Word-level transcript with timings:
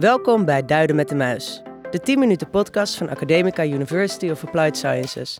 Welkom 0.00 0.44
bij 0.44 0.64
Duiden 0.64 0.96
met 0.96 1.08
de 1.08 1.14
Muis, 1.14 1.62
de 1.90 2.00
10 2.00 2.18
minuten 2.18 2.50
podcast 2.50 2.94
van 2.94 3.08
Academica 3.08 3.64
University 3.64 4.30
of 4.30 4.44
Applied 4.44 4.76
Sciences. 4.76 5.38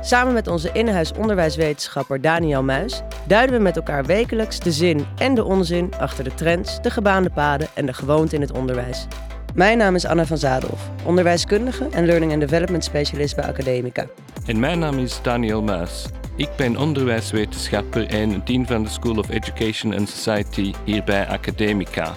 Samen 0.00 0.32
met 0.32 0.46
onze 0.46 0.70
in-huis 0.72 1.12
onderwijswetenschapper 1.12 2.20
Daniel 2.20 2.62
Muis 2.62 3.02
duiden 3.26 3.56
we 3.56 3.62
met 3.62 3.76
elkaar 3.76 4.04
wekelijks 4.04 4.60
de 4.60 4.72
zin 4.72 5.06
en 5.16 5.34
de 5.34 5.44
onzin 5.44 5.90
achter 5.98 6.24
de 6.24 6.34
trends, 6.34 6.82
de 6.82 6.90
gebaande 6.90 7.30
paden 7.30 7.68
en 7.74 7.86
de 7.86 7.92
gewoonte 7.92 8.34
in 8.34 8.40
het 8.40 8.52
onderwijs. 8.52 9.06
Mijn 9.54 9.78
naam 9.78 9.94
is 9.94 10.06
Anna 10.06 10.26
van 10.26 10.38
Zadelhoff, 10.38 10.90
onderwijskundige 11.04 11.88
en 11.90 12.06
learning 12.06 12.32
and 12.32 12.40
development 12.40 12.84
specialist 12.84 13.36
bij 13.36 13.44
Academica. 13.44 14.06
En 14.46 14.60
mijn 14.60 14.78
naam 14.78 14.98
is 14.98 15.22
Daniel 15.22 15.62
Muis. 15.62 16.06
Ik 16.36 16.50
ben 16.56 16.76
onderwijswetenschapper 16.76 18.06
en 18.06 18.42
dean 18.44 18.66
van 18.66 18.82
de 18.82 18.88
School 18.88 19.16
of 19.16 19.28
Education 19.28 19.94
and 19.94 20.08
Society 20.08 20.72
hier 20.84 21.04
bij 21.04 21.26
Academica. 21.26 22.16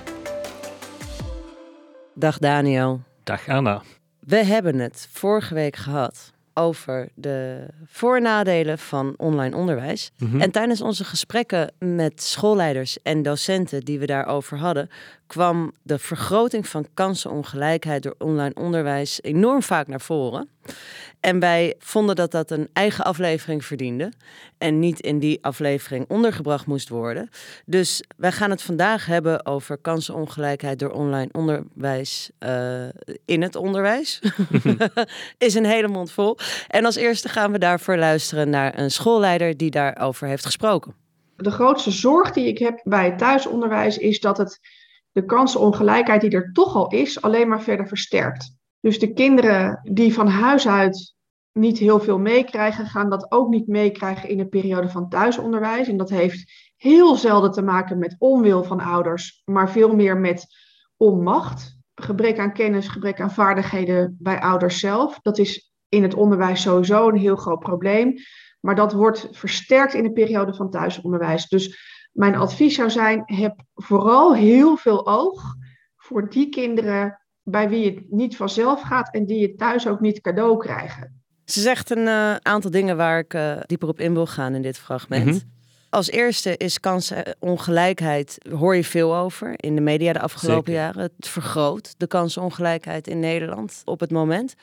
Dag 2.16 2.38
Daniel. 2.38 3.02
Dag 3.24 3.48
Anna. 3.48 3.82
We 4.20 4.36
hebben 4.46 4.80
het 4.80 5.08
vorige 5.12 5.54
week 5.54 5.76
gehad 5.76 6.32
over 6.54 7.10
de 7.16 7.68
voor- 7.86 8.16
en 8.16 8.22
nadelen 8.22 8.78
van 8.78 9.14
online 9.18 9.56
onderwijs. 9.56 10.12
Mhm. 10.18 10.42
En 10.42 10.52
tijdens 10.52 10.82
onze 10.82 11.04
gesprekken 11.04 11.74
met 11.80 12.22
schoolleiders 12.22 13.02
en 13.04 13.22
docenten 13.22 13.82
die 13.82 14.00
we 14.00 14.06
daarover 14.06 14.58
hadden, 14.58 14.90
kwam 15.28 15.72
de 15.82 16.00
vergroting 16.00 16.68
van 16.68 16.88
kansenongelijkheid 16.94 18.04
door 18.04 18.16
online 18.18 18.56
onderwijs 18.56 19.22
enorm 19.22 19.62
vaak 19.62 19.88
naar 19.88 20.02
voren. 20.02 20.50
En 21.20 21.40
wij 21.40 21.76
vonden 21.80 22.16
dat 22.16 22.32
dat 22.32 22.52
een 22.52 22.70
eigen 22.74 23.06
aflevering 23.06 23.66
verdiende 23.66 24.12
en 24.58 24.80
niet 24.80 25.00
in 25.00 25.20
die 25.20 25.44
aflevering 25.44 26.06
ondergebracht 26.08 26.66
moest 26.66 26.90
worden. 26.90 27.30
Dus 27.66 28.04
wij 28.18 28.32
gaan 28.32 28.50
het 28.50 28.62
vandaag 28.62 29.06
hebben 29.06 29.46
over 29.46 29.78
kansenongelijkheid 29.78 30.80
door 30.80 30.92
online 30.92 31.30
onderwijs 31.32 32.32
uh, 32.40 32.84
in 33.26 33.42
het 33.42 33.56
onderwijs. 33.56 34.22
Is 35.38 35.54
een 35.54 35.66
hele 35.66 35.88
mond 35.88 36.12
vol. 36.12 36.38
En 36.68 36.86
als 36.86 36.96
eerste 36.96 37.30
gaan 37.30 37.52
we 37.52 37.60
daarvoor 37.60 37.98
luisteren 37.98 38.50
naar 38.50 38.80
een 38.80 38.92
schoolleider 38.92 39.58
die 39.58 39.72
daarover 39.72 40.28
heeft 40.28 40.46
gesproken. 40.46 40.96
De 41.36 41.52
grootste 41.52 41.92
zorg 41.92 42.32
die 42.32 42.48
ik 42.48 42.58
heb 42.58 42.82
bij 42.84 43.06
het 43.06 43.18
thuisonderwijs 43.18 43.98
is 43.98 44.20
dat 44.20 44.38
het 44.38 44.60
de 45.12 45.26
kansenongelijkheid 45.26 46.22
die 46.22 46.32
er 46.32 46.52
toch 46.54 46.76
al 46.76 46.88
is, 46.88 47.22
alleen 47.22 47.48
maar 47.48 47.62
verder 47.62 47.88
versterkt. 47.88 48.60
Dus 48.82 49.00
de 49.00 49.14
kinderen 49.14 49.80
die 49.94 50.14
van 50.14 50.28
huis 50.28 50.68
uit 50.68 51.16
niet 51.52 51.78
heel 51.78 52.00
veel 52.00 52.20
meekrijgen, 52.20 52.86
gaan 52.86 53.10
dat 53.10 53.32
ook 53.32 53.50
niet 53.50 53.68
meekrijgen 53.68 54.30
in 54.30 54.40
een 54.40 54.50
periode 54.50 54.90
van 54.90 55.10
thuisonderwijs. 55.10 55.88
En 55.88 55.98
dat 55.98 56.10
heeft 56.10 56.72
heel 56.78 57.16
zelden 57.16 57.52
te 57.52 57.62
maken 57.62 57.98
met 57.98 58.16
onwil 58.20 58.64
van 58.64 58.80
ouders, 58.80 59.42
maar 59.46 59.72
veel 59.72 59.96
meer 59.96 60.18
met 60.18 60.46
onmacht. 60.98 61.80
Gebrek 61.96 62.40
aan 62.40 62.54
kennis, 62.54 62.88
gebrek 62.88 63.22
aan 63.22 63.32
vaardigheden 63.32 64.16
bij 64.20 64.42
ouders 64.42 64.80
zelf. 64.80 65.20
Dat 65.22 65.38
is 65.38 65.74
in 65.90 66.04
het 66.04 66.14
onderwijs 66.14 66.62
sowieso 66.62 67.08
een 67.08 67.18
heel 67.18 67.36
groot 67.36 67.60
probleem. 67.60 68.16
Maar 68.60 68.76
dat 68.76 68.94
wordt 68.94 69.28
versterkt 69.32 69.94
in 69.94 70.04
de 70.04 70.12
periode 70.12 70.54
van 70.54 70.70
thuisonderwijs. 70.70 71.48
Dus 71.48 71.80
mijn 72.12 72.36
advies 72.36 72.76
zou 72.76 72.90
zijn: 72.90 73.24
heb 73.26 73.62
vooral 73.74 74.36
heel 74.36 74.78
veel 74.78 75.08
oog 75.08 75.56
voor 75.98 76.30
die 76.30 76.50
kinderen 76.50 77.21
bij 77.44 77.70
wie 77.70 77.86
het 77.86 78.04
niet 78.10 78.36
vanzelf 78.36 78.82
gaat 78.82 79.14
en 79.14 79.26
die 79.26 79.42
het 79.42 79.58
thuis 79.58 79.88
ook 79.88 80.00
niet 80.00 80.22
cadeau 80.22 80.58
krijgen. 80.58 81.22
Ze 81.46 81.62
zegt 81.62 81.90
een 81.90 82.06
uh, 82.06 82.36
aantal 82.36 82.72
dingen 82.72 82.98
waar 82.98 83.20
ik 83.20 83.34
uh, 83.34 83.58
dieper 83.66 83.88
op 83.88 84.00
in 84.00 84.14
wil 84.14 84.28
gaan 84.28 84.56
in 84.56 84.62
dit 84.62 84.78
fragment. 84.78 85.26
Mm 85.26 85.32
-hmm. 85.32 85.60
Als 85.92 86.10
eerste 86.10 86.58
is 86.58 86.80
kansenongelijkheid, 86.80 88.38
hoor 88.50 88.76
je 88.76 88.84
veel 88.84 89.16
over 89.16 89.54
in 89.56 89.76
de 89.76 89.82
media 89.82 90.14
de 90.14 90.20
afgelopen 90.20 90.74
Zeker. 90.74 90.82
jaren. 90.82 91.02
Het 91.02 91.28
vergroot 91.28 91.94
de 91.98 92.08
kansenongelijkheid 92.08 93.08
in 93.08 93.20
Nederland 93.20 93.82
op 93.86 94.00
het 94.00 94.12
moment. 94.12 94.54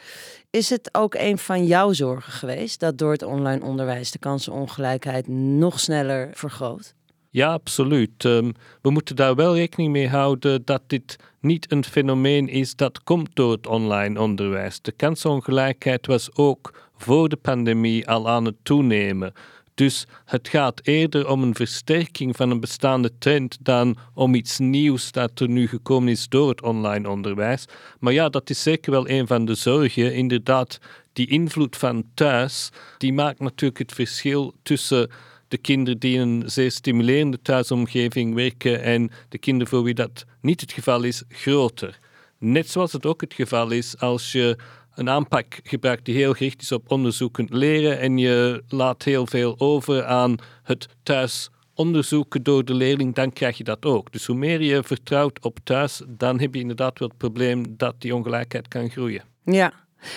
Is 0.50 0.70
het 0.70 0.88
ook 0.92 1.14
een 1.14 1.38
van 1.38 1.66
jouw 1.66 1.92
zorgen 1.92 2.32
geweest 2.32 2.80
dat 2.80 2.98
door 2.98 3.12
het 3.12 3.22
online 3.22 3.64
onderwijs 3.64 4.10
de 4.10 4.18
kansenongelijkheid 4.18 5.28
nog 5.28 5.80
sneller 5.80 6.30
vergroot? 6.32 6.94
Ja, 7.30 7.52
absoluut. 7.52 8.24
Um, 8.24 8.52
we 8.82 8.90
moeten 8.90 9.16
daar 9.16 9.34
wel 9.34 9.54
rekening 9.54 9.92
mee 9.92 10.08
houden 10.08 10.64
dat 10.64 10.82
dit 10.86 11.16
niet 11.40 11.72
een 11.72 11.84
fenomeen 11.84 12.48
is 12.48 12.76
dat 12.76 13.02
komt 13.02 13.30
door 13.34 13.52
het 13.52 13.66
online 13.66 14.20
onderwijs. 14.20 14.80
De 14.80 14.92
kansongelijkheid 14.92 16.06
was 16.06 16.36
ook 16.36 16.88
voor 16.96 17.28
de 17.28 17.36
pandemie 17.36 18.08
al 18.08 18.28
aan 18.28 18.44
het 18.44 18.56
toenemen. 18.62 19.32
Dus 19.74 20.06
het 20.24 20.48
gaat 20.48 20.80
eerder 20.82 21.28
om 21.28 21.42
een 21.42 21.54
versterking 21.54 22.36
van 22.36 22.50
een 22.50 22.60
bestaande 22.60 23.10
trend 23.18 23.58
dan 23.60 23.96
om 24.14 24.34
iets 24.34 24.58
nieuws 24.58 25.12
dat 25.12 25.40
er 25.40 25.48
nu 25.48 25.68
gekomen 25.68 26.08
is 26.08 26.28
door 26.28 26.48
het 26.48 26.62
online 26.62 27.08
onderwijs. 27.08 27.64
Maar 27.98 28.12
ja, 28.12 28.28
dat 28.28 28.50
is 28.50 28.62
zeker 28.62 28.90
wel 28.90 29.08
een 29.08 29.26
van 29.26 29.44
de 29.44 29.54
zorgen. 29.54 30.14
Inderdaad, 30.14 30.78
die 31.12 31.28
invloed 31.28 31.76
van 31.76 32.04
thuis, 32.14 32.70
die 32.96 33.12
maakt 33.12 33.38
natuurlijk 33.38 33.78
het 33.78 33.92
verschil 33.92 34.54
tussen 34.62 35.10
de 35.48 35.58
kinderen 35.58 35.98
die 35.98 36.14
in 36.14 36.20
een 36.20 36.50
zeer 36.50 36.70
stimulerende 36.70 37.42
thuisomgeving 37.42 38.34
werken 38.34 38.82
en 38.82 39.10
de 39.28 39.38
kinderen 39.38 39.68
voor 39.68 39.82
wie 39.82 39.94
dat 39.94 40.24
niet 40.40 40.60
het 40.60 40.72
geval 40.72 41.02
is, 41.02 41.22
groter. 41.28 41.98
Net 42.38 42.70
zoals 42.70 42.92
het 42.92 43.06
ook 43.06 43.20
het 43.20 43.34
geval 43.34 43.70
is 43.70 43.98
als 43.98 44.32
je 44.32 44.56
een 44.94 45.08
aanpak 45.08 45.60
gebruikt 45.62 46.04
die 46.04 46.14
heel 46.14 46.32
gericht 46.32 46.62
is 46.62 46.72
op 46.72 46.90
onderzoekend 46.90 47.52
leren 47.52 47.98
en 47.98 48.18
je 48.18 48.62
laat 48.68 49.02
heel 49.02 49.26
veel 49.26 49.54
over 49.58 50.04
aan 50.04 50.36
het 50.62 50.88
thuis 51.02 51.50
onderzoeken 51.74 52.42
door 52.42 52.64
de 52.64 52.74
leerling, 52.74 53.14
dan 53.14 53.32
krijg 53.32 53.58
je 53.58 53.64
dat 53.64 53.84
ook. 53.84 54.12
Dus 54.12 54.26
hoe 54.26 54.36
meer 54.36 54.62
je 54.62 54.82
vertrouwt 54.82 55.44
op 55.44 55.58
thuis, 55.64 56.02
dan 56.08 56.40
heb 56.40 56.54
je 56.54 56.60
inderdaad 56.60 56.98
wel 56.98 57.08
het 57.08 57.16
probleem 57.16 57.76
dat 57.76 57.94
die 57.98 58.14
ongelijkheid 58.14 58.68
kan 58.68 58.90
groeien. 58.90 59.22
Ja, 59.44 59.72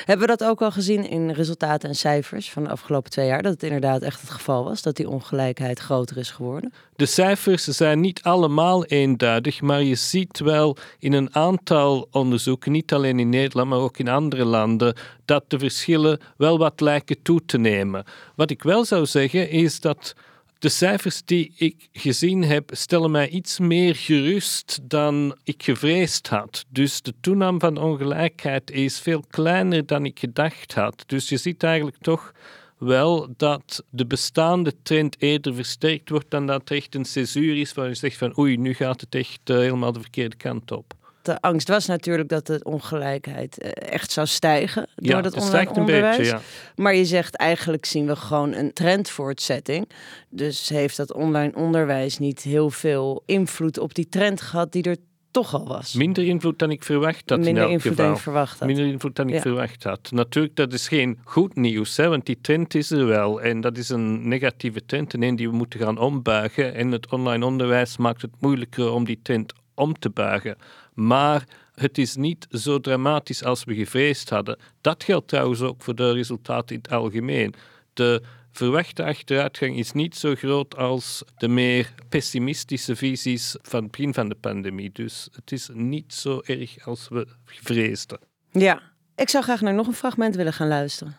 hebben 0.05 0.27
we 0.27 0.37
dat 0.37 0.49
ook 0.49 0.61
al 0.61 0.71
gezien 0.71 1.09
in 1.09 1.31
resultaten 1.31 1.89
en 1.89 1.95
cijfers 1.95 2.51
van 2.51 2.63
de 2.63 2.69
afgelopen 2.69 3.11
twee 3.11 3.27
jaar? 3.27 3.41
Dat 3.41 3.53
het 3.53 3.63
inderdaad 3.63 4.01
echt 4.01 4.21
het 4.21 4.29
geval 4.29 4.63
was, 4.63 4.81
dat 4.81 4.95
die 4.95 5.09
ongelijkheid 5.09 5.79
groter 5.79 6.17
is 6.17 6.31
geworden? 6.31 6.73
De 6.95 7.05
cijfers 7.05 7.63
zijn 7.63 7.99
niet 7.99 8.21
allemaal 8.23 8.85
eenduidig, 8.85 9.61
maar 9.61 9.83
je 9.83 9.95
ziet 9.95 10.39
wel 10.39 10.77
in 10.99 11.13
een 11.13 11.35
aantal 11.35 12.07
onderzoeken, 12.11 12.71
niet 12.71 12.93
alleen 12.93 13.19
in 13.19 13.29
Nederland, 13.29 13.69
maar 13.69 13.79
ook 13.79 13.97
in 13.97 14.07
andere 14.07 14.45
landen, 14.45 14.95
dat 15.25 15.43
de 15.47 15.59
verschillen 15.59 16.19
wel 16.37 16.57
wat 16.57 16.79
lijken 16.79 17.21
toe 17.21 17.41
te 17.45 17.57
nemen. 17.57 18.03
Wat 18.35 18.49
ik 18.49 18.63
wel 18.63 18.85
zou 18.85 19.05
zeggen 19.05 19.49
is 19.49 19.79
dat 19.79 20.15
de 20.61 20.69
cijfers 20.69 21.21
die 21.25 21.53
ik 21.55 21.89
gezien 21.91 22.43
heb, 22.43 22.69
stellen 22.73 23.11
mij 23.11 23.29
iets 23.29 23.59
meer 23.59 23.95
gerust 23.95 24.79
dan 24.83 25.37
ik 25.43 25.63
gevreesd 25.63 26.27
had. 26.27 26.65
Dus 26.69 27.01
de 27.01 27.13
toename 27.21 27.59
van 27.59 27.77
ongelijkheid 27.77 28.71
is 28.71 28.99
veel 28.99 29.23
kleiner 29.29 29.85
dan 29.85 30.05
ik 30.05 30.19
gedacht 30.19 30.73
had. 30.73 31.03
Dus 31.07 31.29
je 31.29 31.37
ziet 31.37 31.63
eigenlijk 31.63 31.97
toch 31.97 32.33
wel 32.77 33.33
dat 33.37 33.83
de 33.89 34.05
bestaande 34.05 34.73
trend 34.83 35.15
eerder 35.21 35.55
versterkt 35.55 36.09
wordt 36.09 36.29
dan 36.31 36.47
dat 36.47 36.69
er 36.69 36.75
echt 36.75 36.95
een 36.95 37.05
césuur 37.05 37.57
is 37.57 37.73
waar 37.73 37.87
je 37.87 37.93
zegt 37.95 38.17
van 38.17 38.37
oei, 38.37 38.57
nu 38.57 38.73
gaat 38.73 39.01
het 39.01 39.15
echt 39.15 39.49
uh, 39.49 39.57
helemaal 39.57 39.91
de 39.91 40.01
verkeerde 40.01 40.35
kant 40.35 40.71
op. 40.71 40.93
De 41.21 41.41
angst 41.41 41.67
was 41.67 41.85
natuurlijk 41.85 42.29
dat 42.29 42.47
de 42.47 42.59
ongelijkheid 42.63 43.57
echt 43.73 44.11
zou 44.11 44.27
stijgen 44.27 44.87
door 44.95 45.15
ja, 45.15 45.21
dat 45.21 45.35
het 45.35 45.43
online 45.43 45.69
onderwijs. 45.73 46.17
beetje, 46.17 46.31
ja. 46.31 46.41
Maar 46.75 46.95
je 46.95 47.05
zegt 47.05 47.35
eigenlijk 47.35 47.85
zien 47.85 48.07
we 48.07 48.15
gewoon 48.15 48.53
een 48.53 48.73
trendvoortzetting. 48.73 49.89
Dus 50.29 50.69
heeft 50.69 50.97
dat 50.97 51.13
online 51.13 51.55
onderwijs 51.55 52.17
niet 52.17 52.41
heel 52.41 52.69
veel 52.69 53.23
invloed 53.25 53.79
op 53.79 53.93
die 53.93 54.09
trend 54.09 54.41
gehad 54.41 54.71
die 54.71 54.83
er 54.83 54.97
toch 55.31 55.53
al 55.53 55.67
was? 55.67 55.93
Minder 55.93 56.23
invloed 56.23 56.59
dan 56.59 56.71
ik 56.71 56.83
verwacht 56.83 57.29
had. 57.29 57.39
Minder 57.39 57.63
in 57.63 57.69
invloed 57.69 57.91
geval. 57.91 58.05
dan 58.05 58.15
je 58.15 58.21
verwacht 58.21 58.59
had. 58.59 58.67
Minder 58.67 58.85
invloed 58.85 59.15
dan 59.15 59.27
ik 59.27 59.33
Ja. 59.33 59.41
verwacht 59.41 59.83
had. 59.83 60.11
Natuurlijk, 60.11 60.55
dat 60.55 60.73
is 60.73 60.87
geen 60.87 61.19
goed 61.23 61.55
nieuws, 61.55 61.97
hè, 61.97 62.07
want 62.07 62.25
die 62.25 62.37
trend 62.41 62.75
is 62.75 62.91
er 62.91 63.05
wel. 63.05 63.41
En 63.41 63.61
dat 63.61 63.77
is 63.77 63.89
een 63.89 64.27
negatieve 64.27 64.85
trend 64.85 65.13
en 65.13 65.23
een 65.23 65.35
die 65.35 65.49
we 65.49 65.55
moeten 65.55 65.79
gaan 65.79 65.97
ombuigen. 65.97 66.73
En 66.73 66.91
het 66.91 67.11
online 67.11 67.45
onderwijs 67.45 67.97
maakt 67.97 68.21
het 68.21 68.31
moeilijker 68.39 68.91
om 68.91 69.05
die 69.05 69.19
trend 69.23 69.53
om 69.75 69.99
te 69.99 70.09
buigen. 70.09 70.57
Maar 71.07 71.47
het 71.73 71.97
is 71.97 72.15
niet 72.15 72.47
zo 72.49 72.79
dramatisch 72.79 73.43
als 73.43 73.63
we 73.63 73.75
gevreesd 73.75 74.29
hadden. 74.29 74.57
Dat 74.81 75.03
geldt 75.03 75.27
trouwens 75.27 75.61
ook 75.61 75.81
voor 75.81 75.95
de 75.95 76.11
resultaten 76.11 76.75
in 76.75 76.81
het 76.81 76.91
algemeen. 76.91 77.53
De 77.93 78.21
verwachte 78.51 79.03
achteruitgang 79.03 79.77
is 79.77 79.91
niet 79.91 80.15
zo 80.15 80.35
groot 80.35 80.77
als 80.77 81.23
de 81.37 81.47
meer 81.47 81.93
pessimistische 82.09 82.95
visies 82.95 83.55
van 83.61 83.83
het 83.83 83.91
begin 83.91 84.13
van 84.13 84.29
de 84.29 84.35
pandemie. 84.35 84.91
Dus 84.91 85.29
het 85.31 85.51
is 85.51 85.69
niet 85.73 86.13
zo 86.13 86.41
erg 86.43 86.85
als 86.85 87.07
we 87.09 87.27
vreesden. 87.45 88.19
Ja, 88.51 88.81
ik 89.15 89.29
zou 89.29 89.43
graag 89.43 89.61
naar 89.61 89.73
nog 89.73 89.87
een 89.87 89.93
fragment 89.93 90.35
willen 90.35 90.53
gaan 90.53 90.67
luisteren. 90.67 91.17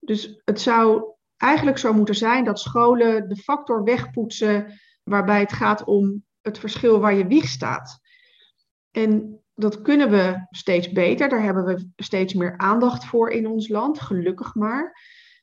Dus 0.00 0.40
het 0.44 0.60
zou 0.60 1.04
eigenlijk 1.36 1.78
zo 1.78 1.92
moeten 1.92 2.14
zijn 2.14 2.44
dat 2.44 2.60
scholen 2.60 3.28
de 3.28 3.36
factor 3.36 3.84
wegpoetsen 3.84 4.80
waarbij 5.04 5.40
het 5.40 5.52
gaat 5.52 5.84
om 5.84 6.24
het 6.40 6.58
verschil 6.58 7.00
waar 7.00 7.14
je 7.14 7.26
wieg 7.26 7.48
staat. 7.48 8.04
En 8.96 9.40
dat 9.54 9.82
kunnen 9.82 10.10
we 10.10 10.46
steeds 10.50 10.92
beter. 10.92 11.28
Daar 11.28 11.42
hebben 11.42 11.64
we 11.64 11.90
steeds 11.96 12.34
meer 12.34 12.58
aandacht 12.58 13.04
voor 13.04 13.30
in 13.30 13.46
ons 13.46 13.68
land, 13.68 14.00
gelukkig 14.00 14.54
maar. 14.54 15.00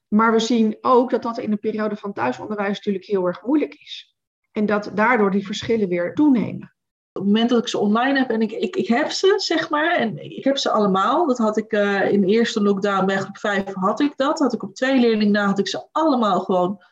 Maar 0.07 0.31
we 0.31 0.39
zien 0.39 0.77
ook 0.81 1.09
dat 1.09 1.23
dat 1.23 1.37
in 1.37 1.49
de 1.49 1.57
periode 1.57 1.95
van 1.95 2.13
thuisonderwijs 2.13 2.75
natuurlijk 2.75 3.05
heel 3.05 3.25
erg 3.25 3.45
moeilijk 3.45 3.73
is. 3.73 4.15
En 4.51 4.65
dat 4.65 4.91
daardoor 4.93 5.31
die 5.31 5.45
verschillen 5.45 5.89
weer 5.89 6.13
toenemen. 6.13 6.75
Op 7.11 7.21
het 7.21 7.23
moment 7.23 7.49
dat 7.49 7.61
ik 7.61 7.67
ze 7.67 7.77
online 7.77 8.17
heb 8.17 8.29
en 8.29 8.41
ik, 8.41 8.51
ik, 8.51 8.75
ik 8.75 8.87
heb 8.87 9.11
ze, 9.11 9.33
zeg 9.37 9.69
maar, 9.69 9.95
en 9.95 10.17
ik 10.37 10.43
heb 10.43 10.57
ze 10.57 10.69
allemaal. 10.69 11.27
Dat 11.27 11.37
had 11.37 11.57
ik 11.57 11.73
uh, 11.73 12.11
in 12.11 12.21
de 12.21 12.27
eerste 12.27 12.61
lockdown 12.61 13.05
bij 13.05 13.17
groep 13.17 13.37
5 13.37 13.73
had 13.73 13.99
ik 13.99 14.13
dat. 14.15 14.39
Had 14.39 14.53
ik 14.53 14.63
op 14.63 14.75
twee 14.75 14.99
leerlingen 14.99 15.31
na 15.31 15.45
had 15.45 15.59
ik 15.59 15.67
ze 15.67 15.87
allemaal 15.91 16.39
gewoon 16.39 16.83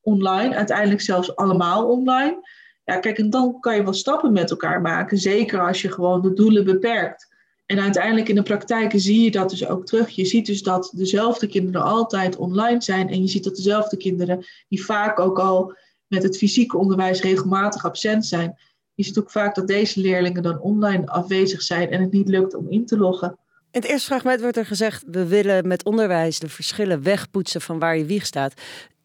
online. 0.00 0.54
Uiteindelijk 0.54 1.00
zelfs 1.00 1.36
allemaal 1.36 1.88
online. 1.88 2.40
Ja, 2.86 2.98
kijk, 2.98 3.18
en 3.18 3.30
dan 3.30 3.60
kan 3.60 3.76
je 3.76 3.82
wel 3.82 3.92
stappen 3.92 4.32
met 4.32 4.50
elkaar 4.50 4.80
maken. 4.80 5.18
Zeker 5.18 5.66
als 5.66 5.82
je 5.82 5.92
gewoon 5.92 6.22
de 6.22 6.32
doelen 6.32 6.64
beperkt. 6.64 7.34
En 7.66 7.80
uiteindelijk 7.80 8.28
in 8.28 8.34
de 8.34 8.42
praktijk 8.42 8.92
zie 8.96 9.22
je 9.22 9.30
dat 9.30 9.50
dus 9.50 9.66
ook 9.66 9.86
terug. 9.86 10.10
Je 10.10 10.24
ziet 10.24 10.46
dus 10.46 10.62
dat 10.62 10.92
dezelfde 10.94 11.46
kinderen 11.46 11.82
altijd 11.82 12.36
online 12.36 12.82
zijn. 12.82 13.08
En 13.08 13.20
je 13.20 13.28
ziet 13.28 13.44
dat 13.44 13.56
dezelfde 13.56 13.96
kinderen, 13.96 14.44
die 14.68 14.84
vaak 14.84 15.18
ook 15.18 15.38
al 15.38 15.76
met 16.06 16.22
het 16.22 16.36
fysieke 16.36 16.76
onderwijs 16.76 17.20
regelmatig 17.20 17.84
absent 17.84 18.26
zijn. 18.26 18.58
Je 18.94 19.04
ziet 19.04 19.18
ook 19.18 19.30
vaak 19.30 19.54
dat 19.54 19.66
deze 19.66 20.00
leerlingen 20.00 20.42
dan 20.42 20.60
online 20.60 21.06
afwezig 21.06 21.62
zijn 21.62 21.90
en 21.90 22.00
het 22.00 22.12
niet 22.12 22.28
lukt 22.28 22.54
om 22.54 22.66
in 22.70 22.86
te 22.86 22.98
loggen. 22.98 23.38
In 23.70 23.80
het 23.80 23.90
eerste 23.90 24.06
fragment 24.06 24.40
wordt 24.40 24.56
er 24.56 24.66
gezegd: 24.66 25.04
we 25.06 25.26
willen 25.26 25.66
met 25.66 25.84
onderwijs 25.84 26.38
de 26.38 26.48
verschillen 26.48 27.02
wegpoetsen 27.02 27.60
van 27.60 27.78
waar 27.78 27.96
je 27.96 28.04
wieg 28.04 28.26
staat. 28.26 28.54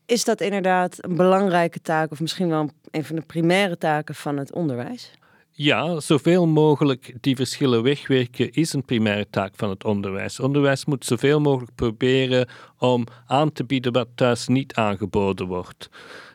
Is 0.05 0.23
dat 0.23 0.41
inderdaad 0.41 0.97
een 1.03 1.15
belangrijke 1.15 1.81
taak, 1.81 2.11
of 2.11 2.19
misschien 2.19 2.49
wel 2.49 2.69
een 2.91 3.05
van 3.05 3.15
de 3.15 3.21
primaire 3.21 3.77
taken 3.77 4.15
van 4.15 4.37
het 4.37 4.53
onderwijs? 4.53 5.11
Ja, 5.53 5.99
zoveel 5.99 6.47
mogelijk 6.47 7.13
die 7.19 7.35
verschillen 7.35 7.83
wegwerken 7.83 8.51
is 8.51 8.73
een 8.73 8.85
primaire 8.85 9.27
taak 9.29 9.53
van 9.55 9.69
het 9.69 9.83
onderwijs. 9.83 10.39
Onderwijs 10.39 10.85
moet 10.85 11.05
zoveel 11.05 11.39
mogelijk 11.39 11.75
proberen 11.75 12.47
om 12.77 13.05
aan 13.27 13.51
te 13.51 13.63
bieden 13.63 13.91
wat 13.91 14.07
thuis 14.15 14.47
niet 14.47 14.73
aangeboden 14.73 15.47
wordt. 15.47 15.89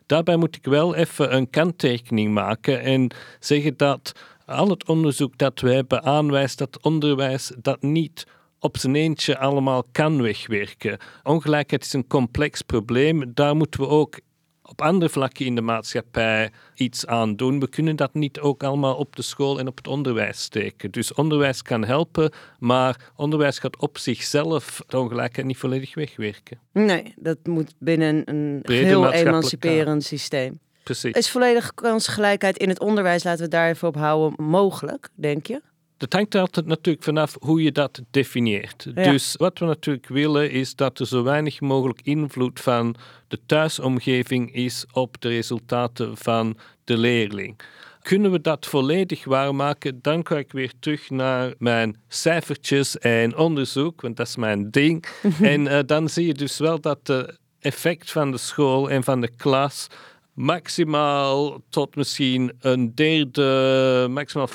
Daarbij 0.07 0.37
moet 0.37 0.57
ik 0.57 0.65
wel 0.65 0.95
even 0.95 1.35
een 1.35 1.51
kanttekening 1.51 2.35
maken 2.35 2.81
en 2.81 3.11
zeggen 3.41 3.77
dat 3.77 4.13
al 4.47 4.69
het 4.69 4.89
onderzoek 4.89 5.39
dat 5.39 5.61
we 5.61 5.73
hebben 5.73 6.03
aanwijst 6.03 6.59
dat 6.59 6.83
onderwijs 6.83 7.53
dat 7.59 7.83
niet 7.83 8.27
op 8.59 8.77
zijn 8.77 8.95
eentje 8.95 9.39
allemaal 9.39 9.85
kan 9.93 10.23
wegwerken. 10.23 10.99
Ongelijkheid 11.23 11.85
is 11.85 11.93
een 11.93 12.07
complex 12.07 12.63
probleem. 12.63 13.35
Daar 13.35 13.57
moeten 13.57 13.81
we 13.81 13.89
ook 13.89 14.21
op 14.63 14.83
andere 14.83 15.11
vlakken 15.11 15.47
in 15.47 15.55
de 15.55 15.61
maatschappij 15.61 16.51
iets 16.75 17.07
aan 17.07 17.37
doen. 17.37 17.61
We 17.61 17.69
kunnen 17.69 17.97
dat 17.97 18.15
niet 18.15 18.41
ook 18.41 18.63
allemaal 18.63 18.95
op 18.95 19.17
de 19.17 19.23
school 19.23 19.59
en 19.59 19.67
op 19.67 19.77
het 19.77 19.87
onderwijs 19.87 20.43
steken. 20.43 20.91
Dus 20.91 21.15
onderwijs 21.15 21.63
kan 21.63 21.85
helpen, 21.85 22.33
maar 22.59 23.11
onderwijs 23.17 23.59
gaat 23.59 23.79
op 23.79 23.99
zichzelf 23.99 24.83
de 24.87 24.99
ongelijkheid 24.99 25.47
niet 25.47 25.57
volledig 25.57 25.95
wegwerken. 25.95 26.59
Nee, 26.73 27.15
dat 27.17 27.39
moet 27.45 27.75
binnen 27.79 28.23
een 28.25 28.61
heel 28.65 29.13
emanciperend 29.13 30.05
systeem. 30.05 30.59
Precies. 30.83 31.13
Is 31.13 31.31
volledige 31.31 31.75
kansgelijkheid 31.75 32.57
in 32.57 32.69
het 32.69 32.81
onderwijs, 32.81 33.25
laten 33.25 33.45
we 33.45 33.51
daar 33.51 33.69
even 33.69 33.89
op 33.89 33.97
houden, 33.97 34.45
mogelijk, 34.45 35.09
denk 35.15 35.47
je? 35.47 35.63
Dat 35.97 36.13
hangt 36.13 36.35
er 36.35 36.41
altijd 36.41 36.67
natuurlijk 36.67 37.05
vanaf 37.05 37.37
hoe 37.41 37.63
je 37.63 37.73
dat 37.73 38.01
definieert. 38.11 38.95
Dus 38.95 39.35
wat 39.37 39.59
we 39.59 39.65
natuurlijk 39.65 40.09
willen 40.09 40.51
is 40.51 40.75
dat 40.75 40.99
er 40.99 41.07
zo 41.07 41.23
weinig 41.23 41.61
mogelijk 41.61 42.01
invloed 42.03 42.61
van 42.61 42.95
de 43.29 43.39
thuisomgeving 43.47 44.55
is 44.55 44.85
op 44.93 45.21
de 45.21 45.29
resultaten 45.29 46.17
van 46.17 46.57
de 46.85 46.97
leerling. 46.97 47.61
Kunnen 48.03 48.31
we 48.31 48.41
dat 48.41 48.67
volledig 48.67 49.25
waarmaken, 49.25 49.99
dan 50.03 50.27
ga 50.27 50.37
ik 50.39 50.53
weer 50.53 50.73
terug 50.81 51.11
naar 51.11 51.55
mijn 51.59 52.01
cijfertjes 52.09 52.99
en 52.99 53.37
onderzoek, 53.37 54.01
want 54.01 54.17
dat 54.17 54.27
is 54.27 54.37
mijn 54.37 54.71
ding. 54.71 55.07
en 55.41 55.61
uh, 55.61 55.79
dan 55.87 56.09
zie 56.09 56.27
je 56.27 56.35
dus 56.35 56.59
wel 56.59 56.81
dat 56.81 57.07
de 57.07 57.39
effect 57.61 58.11
van 58.11 58.31
de 58.31 58.39
school 58.39 58.91
en 58.91 59.05
van 59.05 59.21
de 59.21 59.31
klas 59.37 59.87
maximaal 60.37 61.61
tot 61.69 61.97
misschien 61.97 62.53
een 62.61 62.95
derde, 62.95 64.07
maximaal 64.11 64.49
50% 64.49 64.53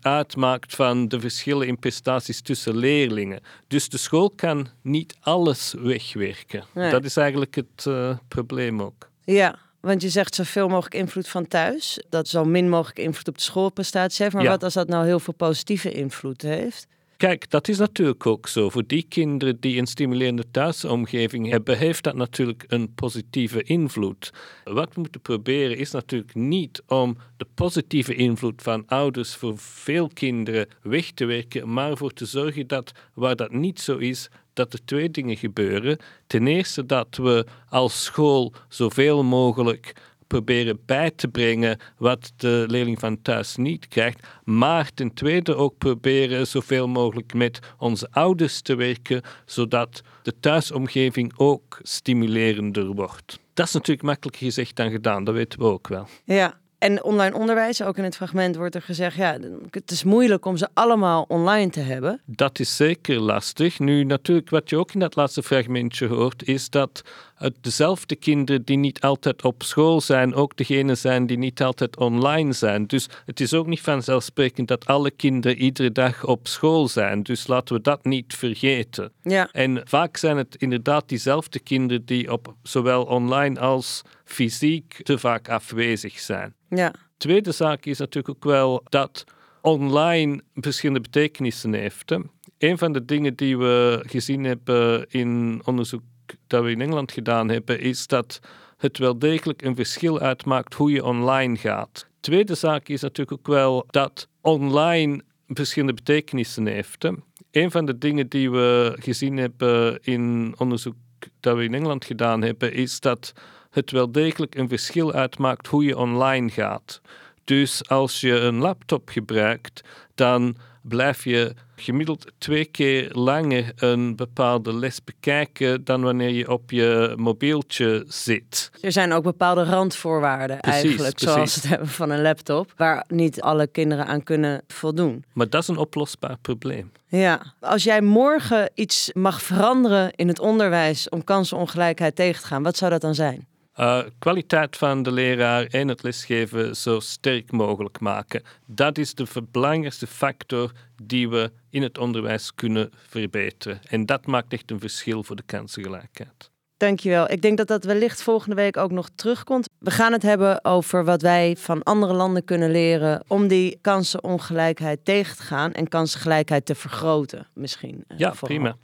uitmaakt 0.00 0.74
van 0.74 1.08
de 1.08 1.20
verschillen 1.20 1.66
in 1.66 1.78
prestaties 1.78 2.40
tussen 2.40 2.76
leerlingen. 2.76 3.40
Dus 3.66 3.88
de 3.88 3.98
school 3.98 4.30
kan 4.30 4.68
niet 4.82 5.16
alles 5.20 5.74
wegwerken. 5.78 6.64
Dat 6.72 7.04
is 7.04 7.16
eigenlijk 7.16 7.54
het 7.54 7.84
uh, 7.88 8.16
probleem 8.28 8.82
ook. 8.82 9.08
Ja, 9.24 9.58
want 9.80 10.02
je 10.02 10.08
zegt 10.08 10.34
zoveel 10.34 10.68
mogelijk 10.68 10.94
invloed 10.94 11.28
van 11.28 11.48
thuis. 11.48 12.04
Dat 12.08 12.28
zo 12.28 12.44
min 12.44 12.68
mogelijk 12.68 12.98
invloed 12.98 13.28
op 13.28 13.36
de 13.36 13.42
schoolprestatie 13.42 14.22
heeft. 14.22 14.36
Maar 14.36 14.46
wat 14.46 14.62
als 14.62 14.74
dat 14.74 14.88
nou 14.88 15.06
heel 15.06 15.20
veel 15.20 15.34
positieve 15.34 15.92
invloed 15.92 16.42
heeft? 16.42 16.86
Kijk, 17.16 17.50
dat 17.50 17.68
is 17.68 17.78
natuurlijk 17.78 18.26
ook 18.26 18.48
zo. 18.48 18.70
Voor 18.70 18.86
die 18.86 19.06
kinderen 19.08 19.60
die 19.60 19.78
een 19.78 19.86
stimulerende 19.86 20.50
thuisomgeving 20.50 21.50
hebben, 21.50 21.78
heeft 21.78 22.04
dat 22.04 22.14
natuurlijk 22.14 22.64
een 22.66 22.94
positieve 22.94 23.62
invloed. 23.62 24.32
Wat 24.64 24.94
we 24.94 25.00
moeten 25.00 25.20
proberen 25.20 25.76
is 25.76 25.90
natuurlijk 25.90 26.34
niet 26.34 26.82
om 26.86 27.16
de 27.36 27.46
positieve 27.54 28.14
invloed 28.14 28.62
van 28.62 28.82
ouders 28.86 29.34
voor 29.34 29.58
veel 29.58 30.08
kinderen 30.08 30.68
weg 30.82 31.10
te 31.10 31.24
werken, 31.24 31.72
maar 31.72 31.90
ervoor 31.90 32.12
te 32.12 32.26
zorgen 32.26 32.66
dat 32.66 32.92
waar 33.14 33.36
dat 33.36 33.52
niet 33.52 33.80
zo 33.80 33.96
is, 33.96 34.28
dat 34.52 34.72
er 34.72 34.84
twee 34.84 35.10
dingen 35.10 35.36
gebeuren. 35.36 35.98
Ten 36.26 36.46
eerste 36.46 36.86
dat 36.86 37.16
we 37.16 37.46
als 37.68 38.04
school 38.04 38.52
zoveel 38.68 39.24
mogelijk 39.24 39.92
proberen 40.34 40.78
bij 40.86 41.10
te 41.10 41.28
brengen 41.28 41.78
wat 41.98 42.32
de 42.36 42.64
leerling 42.68 42.98
van 42.98 43.22
thuis 43.22 43.56
niet 43.56 43.88
krijgt. 43.88 44.26
Maar 44.44 44.90
ten 44.94 45.14
tweede 45.14 45.54
ook 45.54 45.78
proberen 45.78 46.46
zoveel 46.46 46.88
mogelijk 46.88 47.34
met 47.34 47.58
onze 47.78 48.08
ouders 48.10 48.60
te 48.60 48.74
werken, 48.74 49.22
zodat 49.44 50.02
de 50.22 50.34
thuisomgeving 50.40 51.32
ook 51.36 51.78
stimulerender 51.82 52.86
wordt. 52.86 53.38
Dat 53.52 53.66
is 53.66 53.72
natuurlijk 53.72 54.06
makkelijker 54.06 54.44
gezegd 54.44 54.76
dan 54.76 54.90
gedaan, 54.90 55.24
dat 55.24 55.34
weten 55.34 55.58
we 55.58 55.64
ook 55.64 55.88
wel. 55.88 56.06
Ja, 56.24 56.58
en 56.78 57.04
online 57.04 57.36
onderwijs, 57.36 57.82
ook 57.82 57.96
in 57.98 58.04
het 58.04 58.16
fragment 58.16 58.56
wordt 58.56 58.74
er 58.74 58.82
gezegd, 58.82 59.16
ja, 59.16 59.38
het 59.70 59.90
is 59.90 60.04
moeilijk 60.04 60.44
om 60.44 60.56
ze 60.56 60.68
allemaal 60.72 61.24
online 61.28 61.70
te 61.70 61.80
hebben. 61.80 62.20
Dat 62.26 62.58
is 62.58 62.76
zeker 62.76 63.20
lastig. 63.20 63.78
Nu, 63.78 64.04
natuurlijk, 64.04 64.50
wat 64.50 64.70
je 64.70 64.76
ook 64.76 64.92
in 64.92 65.00
dat 65.00 65.16
laatste 65.16 65.42
fragmentje 65.42 66.06
hoort, 66.06 66.48
is 66.48 66.70
dat 66.70 67.02
het 67.44 67.56
dezelfde 67.60 68.16
kinderen 68.16 68.64
die 68.64 68.76
niet 68.76 69.00
altijd 69.00 69.42
op 69.42 69.62
school 69.62 70.00
zijn, 70.00 70.34
ook 70.34 70.56
degene 70.56 70.94
zijn 70.94 71.26
die 71.26 71.38
niet 71.38 71.62
altijd 71.62 71.96
online 71.96 72.52
zijn. 72.52 72.86
Dus 72.86 73.08
het 73.24 73.40
is 73.40 73.54
ook 73.54 73.66
niet 73.66 73.80
vanzelfsprekend 73.80 74.68
dat 74.68 74.86
alle 74.86 75.10
kinderen 75.10 75.56
iedere 75.56 75.92
dag 75.92 76.24
op 76.24 76.46
school 76.46 76.88
zijn. 76.88 77.22
Dus 77.22 77.46
laten 77.46 77.74
we 77.74 77.80
dat 77.80 78.04
niet 78.04 78.34
vergeten. 78.34 79.12
Ja. 79.22 79.48
En 79.52 79.80
vaak 79.84 80.16
zijn 80.16 80.36
het 80.36 80.56
inderdaad 80.56 81.08
diezelfde 81.08 81.58
kinderen 81.58 82.04
die 82.04 82.32
op 82.32 82.54
zowel 82.62 83.04
online 83.04 83.60
als 83.60 84.02
fysiek 84.24 85.00
te 85.02 85.18
vaak 85.18 85.48
afwezig 85.48 86.18
zijn. 86.18 86.54
Ja. 86.68 86.94
Tweede 87.16 87.52
zaak 87.52 87.84
is 87.84 87.98
natuurlijk 87.98 88.36
ook 88.36 88.44
wel 88.44 88.82
dat 88.88 89.24
online 89.60 90.40
verschillende 90.54 91.00
betekenissen 91.00 91.72
heeft. 91.72 92.10
Hè. 92.10 92.18
Een 92.58 92.78
van 92.78 92.92
de 92.92 93.04
dingen 93.04 93.34
die 93.34 93.58
we 93.58 94.02
gezien 94.06 94.44
hebben 94.44 95.06
in 95.08 95.60
onderzoek 95.64 96.02
dat 96.46 96.64
we 96.64 96.70
in 96.70 96.80
Engeland 96.80 97.12
gedaan 97.12 97.48
hebben, 97.48 97.80
is 97.80 98.06
dat 98.06 98.40
het 98.76 98.98
wel 98.98 99.18
degelijk 99.18 99.62
een 99.62 99.76
verschil 99.76 100.20
uitmaakt 100.20 100.74
hoe 100.74 100.90
je 100.90 101.04
online 101.04 101.56
gaat. 101.56 102.06
Tweede 102.20 102.54
zaak 102.54 102.88
is 102.88 103.00
natuurlijk 103.00 103.38
ook 103.38 103.54
wel 103.54 103.84
dat 103.90 104.28
online 104.40 105.22
verschillende 105.46 105.94
betekenissen 105.94 106.66
heeft. 106.66 107.02
Hè. 107.02 107.10
Een 107.50 107.70
van 107.70 107.86
de 107.86 107.98
dingen 107.98 108.28
die 108.28 108.50
we 108.50 108.96
gezien 109.00 109.36
hebben 109.36 109.98
in 110.02 110.54
onderzoek 110.58 110.94
dat 111.40 111.56
we 111.56 111.64
in 111.64 111.74
Engeland 111.74 112.04
gedaan 112.04 112.42
hebben, 112.42 112.72
is 112.72 113.00
dat 113.00 113.32
het 113.70 113.90
wel 113.90 114.12
degelijk 114.12 114.54
een 114.54 114.68
verschil 114.68 115.12
uitmaakt 115.12 115.66
hoe 115.66 115.84
je 115.84 115.98
online 115.98 116.50
gaat. 116.50 117.00
Dus 117.44 117.88
als 117.88 118.20
je 118.20 118.38
een 118.38 118.56
laptop 118.56 119.08
gebruikt, 119.08 119.82
dan 120.14 120.56
blijf 120.88 121.24
je 121.24 121.54
gemiddeld 121.76 122.32
twee 122.38 122.64
keer 122.64 123.10
langer 123.12 123.72
een 123.76 124.16
bepaalde 124.16 124.74
les 124.74 125.04
bekijken 125.04 125.84
dan 125.84 126.02
wanneer 126.02 126.30
je 126.30 126.50
op 126.50 126.70
je 126.70 127.14
mobieltje 127.16 128.04
zit. 128.06 128.70
Er 128.80 128.92
zijn 128.92 129.12
ook 129.12 129.22
bepaalde 129.22 129.64
randvoorwaarden 129.64 130.60
eigenlijk, 130.60 131.18
zoals 131.18 131.54
het 131.54 131.68
hebben 131.68 131.88
van 131.88 132.10
een 132.10 132.22
laptop, 132.22 132.72
waar 132.76 133.04
niet 133.08 133.40
alle 133.40 133.66
kinderen 133.66 134.06
aan 134.06 134.22
kunnen 134.22 134.62
voldoen. 134.66 135.24
Maar 135.32 135.48
dat 135.48 135.62
is 135.62 135.68
een 135.68 135.76
oplosbaar 135.76 136.36
probleem. 136.42 136.92
Ja, 137.06 137.54
als 137.60 137.84
jij 137.84 138.00
morgen 138.00 138.70
iets 138.74 139.10
mag 139.12 139.42
veranderen 139.42 140.12
in 140.14 140.28
het 140.28 140.38
onderwijs 140.38 141.08
om 141.08 141.24
kansenongelijkheid 141.24 142.16
tegen 142.16 142.40
te 142.40 142.46
gaan, 142.46 142.62
wat 142.62 142.76
zou 142.76 142.90
dat 142.90 143.00
dan 143.00 143.14
zijn? 143.14 143.46
Uh, 143.80 144.02
kwaliteit 144.18 144.76
van 144.76 145.02
de 145.02 145.12
leraar 145.12 145.66
en 145.66 145.88
het 145.88 146.02
lesgeven 146.02 146.76
zo 146.76 147.00
sterk 147.00 147.52
mogelijk 147.52 148.00
maken. 148.00 148.42
Dat 148.66 148.98
is 148.98 149.14
de 149.14 149.26
belangrijkste 149.50 150.06
factor 150.06 150.72
die 151.02 151.28
we 151.28 151.52
in 151.70 151.82
het 151.82 151.98
onderwijs 151.98 152.54
kunnen 152.54 152.90
verbeteren. 153.08 153.80
En 153.88 154.06
dat 154.06 154.26
maakt 154.26 154.52
echt 154.52 154.70
een 154.70 154.80
verschil 154.80 155.22
voor 155.22 155.36
de 155.36 155.42
kansengelijkheid. 155.46 156.50
Dankjewel. 156.76 157.30
Ik 157.30 157.42
denk 157.42 157.56
dat 157.56 157.68
dat 157.68 157.84
wellicht 157.84 158.22
volgende 158.22 158.54
week 158.54 158.76
ook 158.76 158.90
nog 158.90 159.08
terugkomt. 159.14 159.68
We 159.78 159.90
gaan 159.90 160.12
het 160.12 160.22
hebben 160.22 160.64
over 160.64 161.04
wat 161.04 161.22
wij 161.22 161.56
van 161.58 161.82
andere 161.82 162.12
landen 162.12 162.44
kunnen 162.44 162.70
leren 162.70 163.24
om 163.26 163.48
die 163.48 163.78
kansenongelijkheid 163.80 165.04
tegen 165.04 165.36
te 165.36 165.42
gaan 165.42 165.72
en 165.72 165.88
kansengelijkheid 165.88 166.66
te 166.66 166.74
vergroten, 166.74 167.46
misschien. 167.54 168.04
Ja, 168.16 168.34
vooral. 168.34 168.58
prima. 168.58 168.76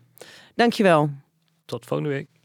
Dankjewel. 0.55 1.11
Tot 1.65 1.87
volgende 1.87 2.13
week. 2.13 2.40